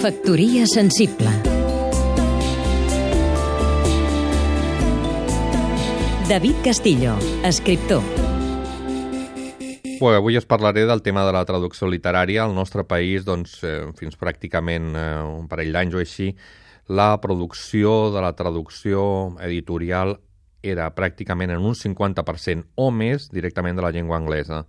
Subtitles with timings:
[0.00, 1.28] Factoria sensible
[6.26, 8.00] David Castillo, escriptor
[10.00, 12.46] Bé, avui us parlaré del tema de la traducció literària.
[12.46, 16.30] Al nostre país, doncs, eh, fins pràcticament eh, un parell d'anys o així,
[16.88, 19.04] la producció de la traducció
[19.44, 20.16] editorial
[20.62, 24.64] era pràcticament en un 50% o més directament de la llengua anglesa.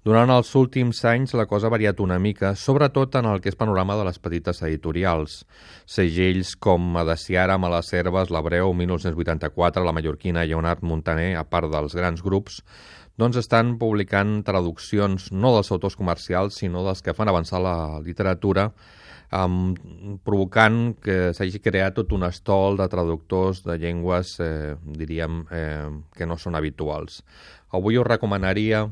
[0.00, 3.58] Durant els últims anys la cosa ha variat una mica, sobretot en el que és
[3.60, 5.42] panorama de les petites editorials.
[5.84, 12.62] Segells com Adeciara, Malacerves, l'Abreu, 1984, la Mallorquina, Lleonard Montaner, a part dels grans grups,
[13.20, 18.70] doncs estan publicant traduccions no dels autors comercials, sinó dels que fan avançar la literatura,
[19.32, 19.74] um,
[20.26, 26.26] provocant que s'hagi creat tot un estol de traductors de llengües, eh, diríem, eh, que
[26.26, 27.22] no són habituals.
[27.72, 28.88] Avui us recomanaria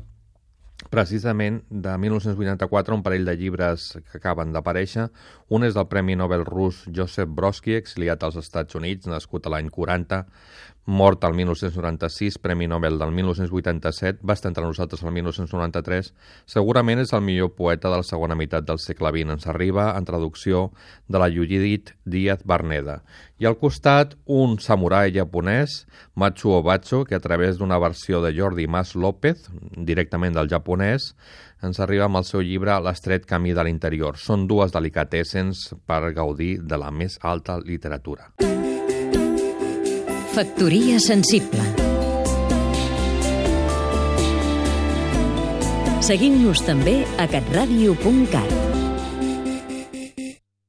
[0.87, 5.09] precisament de 1984 un parell de llibres que acaben d'aparèixer.
[5.51, 9.69] Un és del Premi Nobel rus Joseph Brodsky, exiliat als Estats Units, nascut a l'any
[9.73, 10.23] 40,
[10.89, 16.13] mort al 1996, Premi Nobel del 1987, va estar entre nosaltres el 1993.
[16.49, 19.35] Segurament és el millor poeta de la segona meitat del segle XX.
[19.37, 20.71] Ens arriba en traducció
[21.07, 23.03] de la Judith Díaz Barneda.
[23.39, 28.67] I al costat, un samurai japonès, Matsuo Bacho, que a través d'una versió de Jordi
[28.67, 29.45] Mas López,
[29.77, 31.13] directament del japonès,
[31.63, 34.17] ens arriba amb el seu llibre L'estret camí de l'interior.
[34.17, 38.29] Són dues delicatessens per gaudir de la més alta literatura.
[40.29, 41.65] Factoria sensible
[46.05, 48.78] Seguim-nos també a catradio.cat